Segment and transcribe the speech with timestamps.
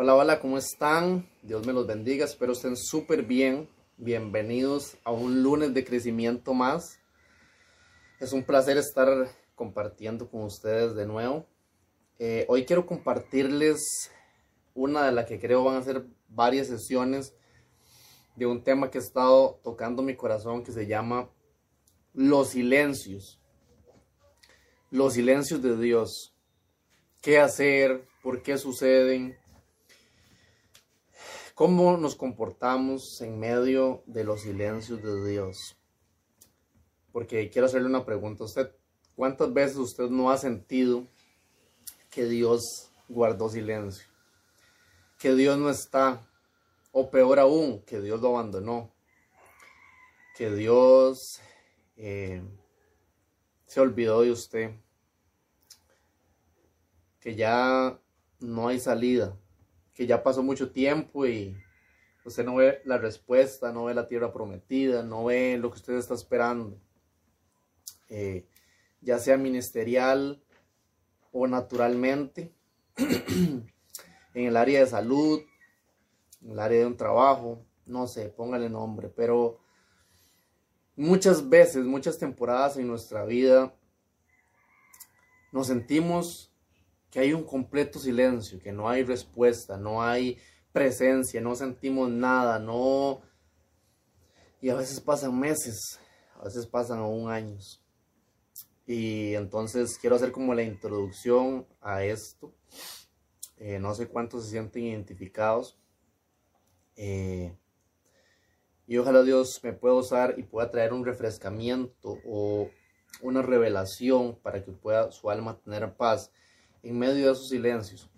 [0.00, 1.28] Hola, hola, ¿cómo están?
[1.42, 3.68] Dios me los bendiga, espero estén súper bien.
[3.96, 7.00] Bienvenidos a un lunes de crecimiento más.
[8.20, 9.08] Es un placer estar
[9.56, 11.48] compartiendo con ustedes de nuevo.
[12.20, 14.12] Eh, hoy quiero compartirles
[14.72, 17.34] una de las que creo van a ser varias sesiones
[18.36, 21.28] de un tema que ha estado tocando mi corazón que se llama
[22.14, 23.40] los silencios.
[24.92, 26.36] Los silencios de Dios.
[27.20, 28.06] ¿Qué hacer?
[28.22, 29.36] ¿Por qué suceden?
[31.58, 35.76] ¿Cómo nos comportamos en medio de los silencios de Dios?
[37.10, 38.70] Porque quiero hacerle una pregunta a usted.
[39.16, 41.08] ¿Cuántas veces usted no ha sentido
[42.10, 44.06] que Dios guardó silencio?
[45.18, 46.24] Que Dios no está.
[46.92, 48.94] O peor aún, que Dios lo abandonó.
[50.36, 51.40] Que Dios
[51.96, 52.40] eh,
[53.66, 54.76] se olvidó de usted.
[57.18, 58.00] Que ya
[58.38, 59.36] no hay salida
[59.98, 61.60] que ya pasó mucho tiempo y
[62.24, 65.94] usted no ve la respuesta, no ve la tierra prometida, no ve lo que usted
[65.94, 66.80] está esperando,
[68.08, 68.46] eh,
[69.00, 70.40] ya sea ministerial
[71.32, 72.54] o naturalmente,
[72.96, 73.66] en
[74.34, 75.42] el área de salud,
[76.42, 79.58] en el área de un trabajo, no sé, póngale nombre, pero
[80.94, 83.74] muchas veces, muchas temporadas en nuestra vida,
[85.50, 86.52] nos sentimos
[87.10, 90.38] que hay un completo silencio, que no hay respuesta, no hay
[90.72, 93.22] presencia, no sentimos nada, no...
[94.60, 96.00] Y a veces pasan meses,
[96.34, 97.82] a veces pasan aún años.
[98.86, 102.54] Y entonces quiero hacer como la introducción a esto.
[103.58, 105.78] Eh, no sé cuántos se sienten identificados.
[106.96, 107.56] Eh,
[108.86, 112.68] y ojalá Dios me pueda usar y pueda traer un refrescamiento o
[113.22, 116.32] una revelación para que pueda su alma tener paz
[116.82, 118.08] en medio de esos silencios.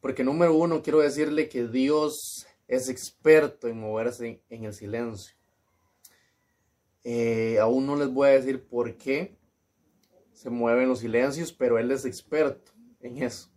[0.00, 5.34] Porque número uno, quiero decirle que Dios es experto en moverse en el silencio.
[7.04, 9.38] Eh, aún no les voy a decir por qué
[10.32, 13.50] se mueven los silencios, pero Él es experto en eso.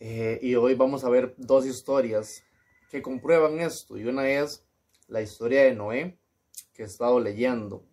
[0.00, 2.42] Eh, y hoy vamos a ver dos historias
[2.90, 3.96] que comprueban esto.
[3.96, 4.66] Y una es
[5.08, 6.18] la historia de Noé,
[6.72, 7.84] que he estado leyendo.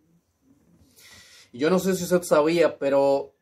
[1.54, 3.36] Yo no sé si usted sabía, pero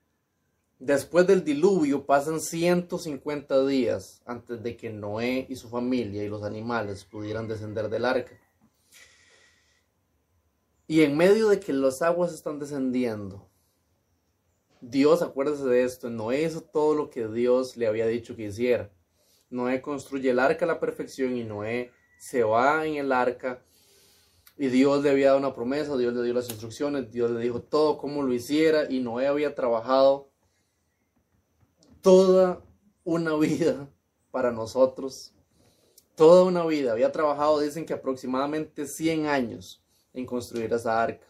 [0.80, 6.42] Después del diluvio pasan 150 días antes de que Noé y su familia y los
[6.42, 8.40] animales pudieran descender del arca.
[10.88, 13.50] Y en medio de que las aguas están descendiendo,
[14.80, 18.90] Dios, acuérdese de esto, Noé hizo todo lo que Dios le había dicho que hiciera.
[19.50, 23.62] Noé construye el arca a la perfección y Noé se va en el arca
[24.58, 27.62] y Dios le había dado una promesa, Dios le dio las instrucciones, Dios le dijo
[27.62, 30.29] todo cómo lo hiciera y Noé había trabajado
[32.02, 32.64] toda
[33.04, 33.90] una vida
[34.32, 35.34] para nosotros.
[36.16, 36.92] Toda una vida.
[36.92, 39.84] Había trabajado, dicen que aproximadamente 100 años
[40.14, 41.28] en construir esa arca.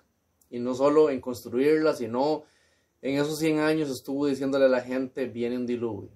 [0.50, 2.44] Y no solo en construirla, sino
[3.02, 6.10] en esos 100 años estuvo diciéndole a la gente, viene un diluvio.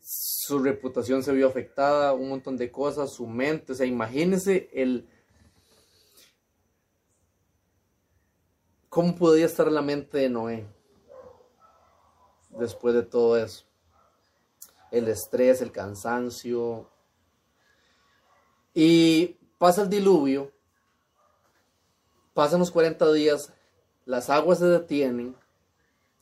[0.00, 5.08] Su reputación se vio afectada, un montón de cosas, su mente, o sea, imagínense el...
[8.88, 10.66] ¿Cómo podía estar la mente de Noé?
[12.60, 13.64] Después de todo eso.
[14.90, 16.88] El estrés, el cansancio.
[18.74, 20.52] Y pasa el diluvio,
[22.34, 23.52] pasan los 40 días,
[24.04, 25.34] las aguas se detienen.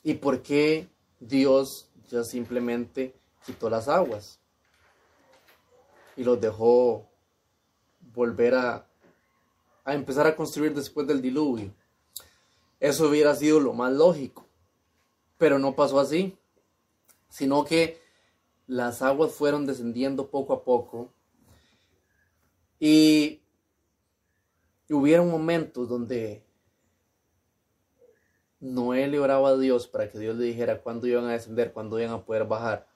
[0.02, 0.88] ¿Y por qué
[1.20, 4.40] Dios ya simplemente quitó las aguas?
[6.16, 7.06] Y los dejó
[8.14, 8.86] volver a,
[9.84, 11.72] a empezar a construir después del diluvio.
[12.80, 14.47] Eso hubiera sido lo más lógico.
[15.38, 16.36] Pero no pasó así,
[17.28, 18.00] sino que
[18.66, 21.12] las aguas fueron descendiendo poco a poco
[22.78, 23.40] y
[24.90, 26.44] hubieron momentos donde
[28.60, 31.98] Noé le oraba a Dios para que Dios le dijera cuándo iban a descender, cuándo
[31.98, 32.88] iban a poder bajar.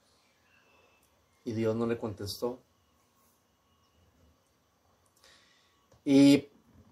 [1.44, 2.60] Y Dios no le contestó.
[6.04, 6.48] Y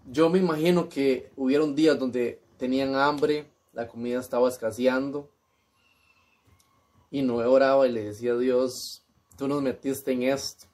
[0.07, 5.29] yo me imagino que hubieron días donde tenían hambre, la comida estaba escaseando
[7.11, 9.05] y Noé oraba y le decía a Dios,
[9.37, 10.67] tú nos metiste en esto.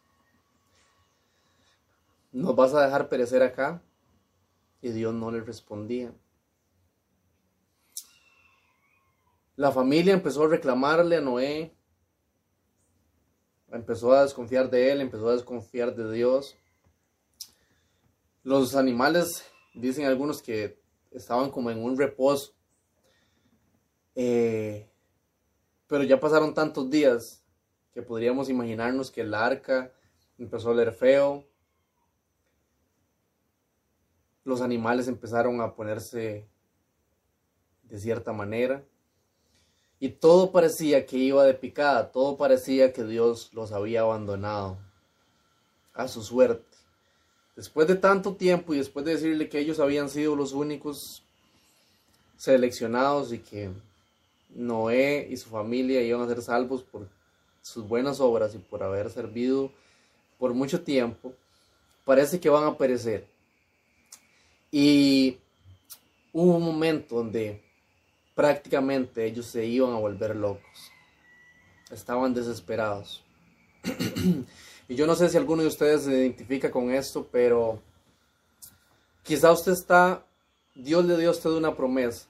[2.33, 3.83] ¿Nos vas a dejar perecer acá?
[4.83, 6.13] Y Dios no le respondía.
[9.57, 11.75] La familia empezó a reclamarle a Noé,
[13.73, 16.59] empezó a desconfiar de él, empezó a desconfiar de Dios.
[18.43, 20.79] Los animales, dicen algunos que
[21.11, 22.53] estaban como en un reposo.
[24.15, 24.91] Eh,
[25.87, 27.43] pero ya pasaron tantos días
[27.95, 29.93] que podríamos imaginarnos que el arca
[30.39, 31.45] empezó a oler feo,
[34.45, 36.47] los animales empezaron a ponerse
[37.85, 38.85] de cierta manera.
[39.99, 44.79] Y todo parecía que iba de picada, todo parecía que Dios los había abandonado
[45.95, 46.77] a su suerte.
[47.57, 51.23] Después de tanto tiempo y después de decirle que ellos habían sido los únicos
[52.37, 53.71] seleccionados y que
[54.51, 57.09] Noé y su familia iban a ser salvos por
[57.63, 59.73] sus buenas obras y por haber servido
[60.39, 61.35] por mucho tiempo,
[62.05, 63.27] parece que van a perecer.
[64.71, 65.39] Y
[66.33, 67.63] hubo un momento donde
[68.35, 70.93] prácticamente ellos se iban a volver locos.
[71.91, 73.25] Estaban desesperados.
[74.89, 77.81] y yo no sé si alguno de ustedes se identifica con esto, pero
[79.23, 80.25] quizá usted está,
[80.75, 82.29] Dios le dio a usted una promesa.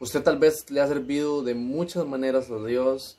[0.00, 3.18] Usted tal vez le ha servido de muchas maneras a Dios.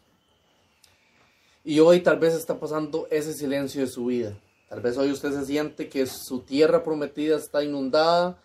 [1.63, 4.37] Y hoy tal vez está pasando ese silencio de su vida.
[4.69, 8.39] Tal vez hoy usted se siente que su tierra prometida está inundada.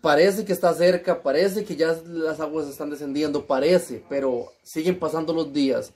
[0.00, 5.32] Parece que está cerca, parece que ya las aguas están descendiendo, parece, pero siguen pasando
[5.32, 5.92] los días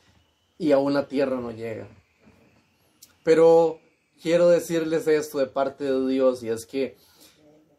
[0.58, 1.88] y aún la tierra no llega.
[3.24, 3.80] Pero
[4.22, 6.96] quiero decirles esto de parte de Dios y es que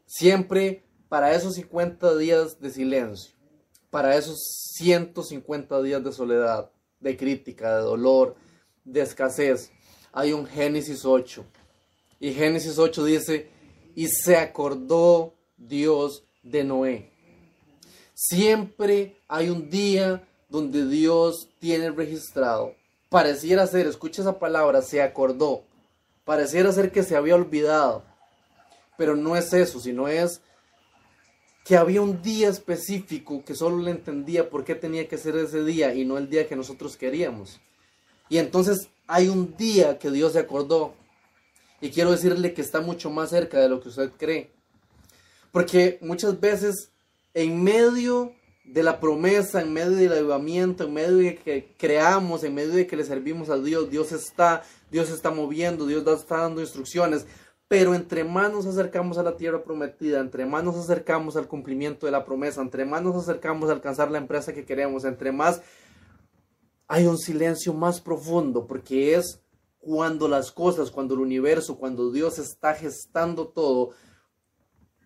[0.05, 3.33] siempre para esos 50 días de silencio,
[3.89, 4.39] para esos
[4.75, 8.35] 150 días de soledad, de crítica, de dolor,
[8.83, 9.71] de escasez,
[10.11, 11.45] hay un Génesis 8.
[12.19, 13.49] Y Génesis 8 dice,
[13.95, 17.11] y se acordó Dios de Noé.
[18.13, 22.73] Siempre hay un día donde Dios tiene registrado.
[23.09, 25.63] Pareciera ser, escucha esa palabra, se acordó.
[26.25, 28.03] Pareciera ser que se había olvidado.
[28.97, 30.41] Pero no es eso, sino es
[31.67, 35.65] que había un día específico que solo le entendía por qué tenía que ser ese
[35.65, 37.59] día y no el día que nosotros queríamos.
[38.29, 40.93] Y entonces hay un día que Dios se acordó.
[41.81, 44.49] Y quiero decirle que está mucho más cerca de lo que usted cree.
[45.51, 46.89] Porque muchas veces
[47.33, 48.31] en medio
[48.63, 52.87] de la promesa, en medio del avivamiento, en medio de que creamos, en medio de
[52.87, 57.25] que le servimos a Dios, Dios está, Dios está moviendo, Dios está dando instrucciones.
[57.67, 62.05] Pero entre más nos acercamos a la tierra prometida, entre más nos acercamos al cumplimiento
[62.05, 65.61] de la promesa, entre más nos acercamos a alcanzar la empresa que queremos, entre más
[66.87, 69.41] hay un silencio más profundo porque es
[69.79, 73.91] cuando las cosas, cuando el universo, cuando Dios está gestando todo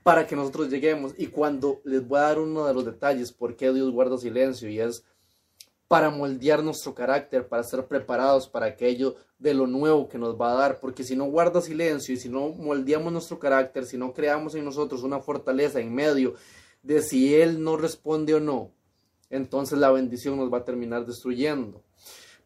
[0.04, 1.14] para que nosotros lleguemos.
[1.18, 4.70] Y cuando les voy a dar uno de los detalles por qué Dios guarda silencio
[4.70, 5.04] y es
[5.92, 10.54] para moldear nuestro carácter, para ser preparados para aquello de lo nuevo que nos va
[10.54, 14.14] a dar, porque si no guarda silencio y si no moldeamos nuestro carácter, si no
[14.14, 16.36] creamos en nosotros una fortaleza en medio
[16.82, 18.72] de si Él no responde o no,
[19.30, 21.84] entonces la bendición nos va a terminar destruyendo.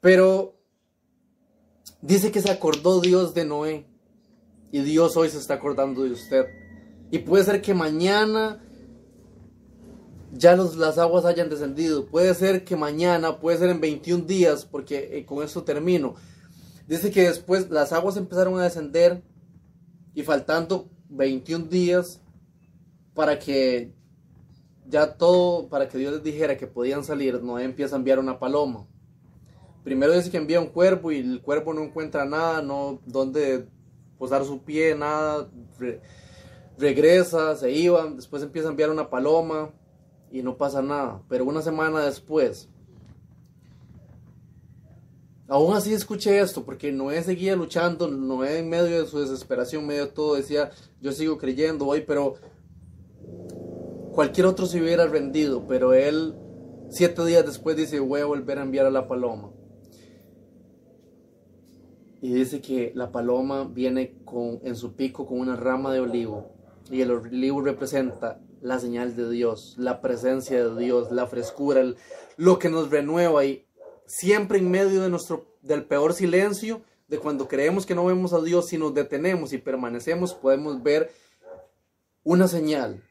[0.01, 0.56] Pero
[2.01, 3.86] dice que se acordó Dios de Noé
[4.71, 6.47] y Dios hoy se está acordando de usted.
[7.12, 8.64] Y puede ser que mañana
[10.37, 12.05] ya las aguas hayan descendido.
[12.05, 16.15] Puede ser que mañana, puede ser en 21 días, porque eh, con esto termino.
[16.87, 19.23] Dice que después las aguas empezaron a descender
[20.13, 22.21] y faltando 21 días
[23.13, 23.93] para que
[24.87, 28.37] ya todo, para que Dios les dijera que podían salir, Noé empieza a enviar una
[28.37, 28.85] paloma.
[29.83, 33.68] Primero dice que envía un cuervo y el cuervo no encuentra nada, no dónde
[34.18, 35.49] posar su pie, nada.
[36.77, 39.71] regresa, se iba, después empieza a enviar una paloma
[40.39, 41.21] y no pasa nada.
[41.30, 42.69] Pero una semana después,
[45.47, 50.07] aún así escuché esto, porque Noé seguía luchando, Noé en medio de su desesperación, medio
[50.07, 52.35] de todo, decía, yo sigo creyendo hoy, pero
[54.15, 56.35] Cualquier otro se hubiera rendido, pero él
[56.87, 59.51] siete días después dice, voy a volver a enviar a la paloma.
[62.21, 66.54] Y dice que la paloma viene con, en su pico con una rama de olivo.
[66.89, 71.84] Y el olivo representa la señal de Dios, la presencia de Dios, la frescura,
[72.36, 73.45] lo que nos renueva.
[73.45, 73.68] Y
[74.07, 78.42] siempre en medio de nuestro, del peor silencio, de cuando creemos que no vemos a
[78.42, 81.12] Dios, si nos detenemos y permanecemos, podemos ver
[82.24, 83.04] una señal,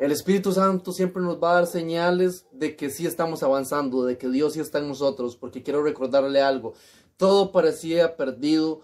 [0.00, 4.18] el Espíritu Santo siempre nos va a dar señales de que sí estamos avanzando, de
[4.18, 6.74] que Dios sí está en nosotros, porque quiero recordarle algo.
[7.16, 8.82] Todo parecía perdido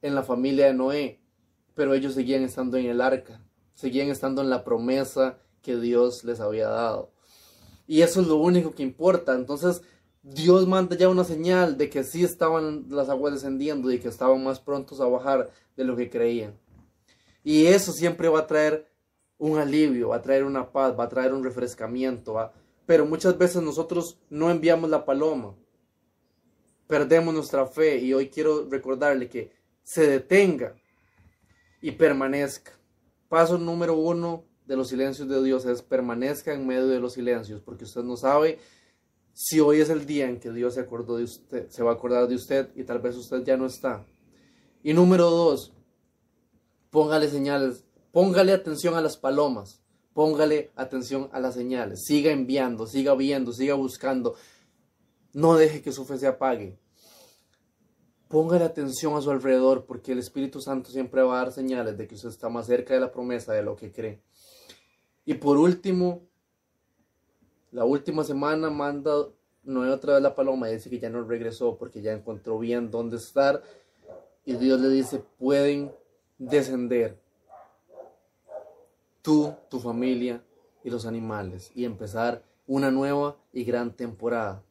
[0.00, 1.20] en la familia de Noé,
[1.74, 6.40] pero ellos seguían estando en el arca, seguían estando en la promesa que Dios les
[6.40, 7.12] había dado.
[7.86, 9.34] Y eso es lo único que importa.
[9.34, 9.82] Entonces,
[10.22, 14.42] Dios manda ya una señal de que sí estaban las aguas descendiendo y que estaban
[14.44, 16.56] más prontos a bajar de lo que creían.
[17.42, 18.88] Y eso siempre va a traer
[19.38, 22.52] un alivio, va a traer una paz, va a traer un refrescamiento, va,
[22.86, 25.56] Pero muchas veces nosotros no enviamos la paloma.
[26.86, 29.50] Perdemos nuestra fe y hoy quiero recordarle que
[29.82, 30.76] se detenga
[31.80, 32.72] y permanezca.
[33.32, 37.62] Paso número uno de los silencios de Dios es permanezca en medio de los silencios,
[37.62, 38.58] porque usted no sabe
[39.32, 41.94] si hoy es el día en que Dios se acordó de usted, se va a
[41.94, 44.04] acordar de usted y tal vez usted ya no está.
[44.82, 45.72] Y número dos,
[46.90, 53.14] póngale señales, póngale atención a las palomas, póngale atención a las señales, siga enviando, siga
[53.14, 54.34] viendo, siga buscando,
[55.32, 56.78] no deje que su fe se apague.
[58.32, 62.08] Póngale atención a su alrededor porque el Espíritu Santo siempre va a dar señales de
[62.08, 64.22] que usted está más cerca de la promesa de lo que cree.
[65.26, 66.22] Y por último,
[67.72, 69.12] la última semana manda
[69.64, 72.90] no otra vez la paloma y dice que ya no regresó porque ya encontró bien
[72.90, 73.62] dónde estar.
[74.46, 75.92] Y Dios le dice, pueden
[76.38, 77.20] descender
[79.20, 80.42] tú, tu familia
[80.82, 84.62] y los animales y empezar una nueva y gran temporada.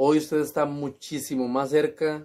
[0.00, 2.24] Hoy usted está muchísimo más cerca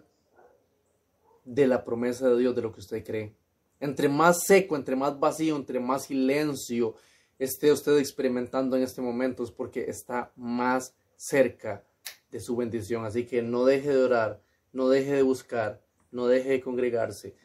[1.44, 3.36] de la promesa de Dios de lo que usted cree.
[3.80, 6.94] Entre más seco, entre más vacío, entre más silencio,
[7.40, 11.84] esté usted experimentando en este momento es porque está más cerca
[12.30, 13.06] de su bendición.
[13.06, 14.40] Así que no deje de orar,
[14.72, 17.36] no deje de buscar, no deje de congregarse.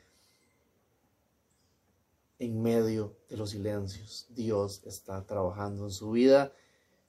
[2.38, 6.52] En medio de los silencios, Dios está trabajando en su vida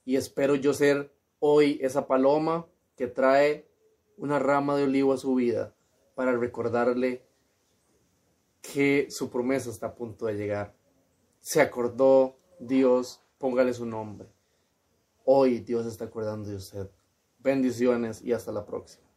[0.06, 2.66] y espero yo ser hoy esa paloma
[3.00, 3.66] que trae
[4.18, 5.74] una rama de olivo a su vida
[6.16, 7.26] para recordarle
[8.62, 10.76] que su promesa está a punto de llegar.
[11.40, 14.28] Se acordó Dios, póngale su nombre.
[15.24, 16.90] Hoy Dios está acordando de usted.
[17.38, 19.09] Bendiciones y hasta la próxima.